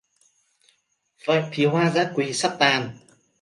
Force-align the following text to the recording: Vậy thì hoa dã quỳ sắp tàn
Vậy 1.27 1.43
thì 1.51 1.65
hoa 1.65 1.89
dã 1.89 2.11
quỳ 2.15 2.33
sắp 2.33 2.55
tàn 2.59 2.91